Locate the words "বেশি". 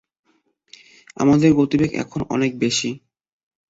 2.59-2.89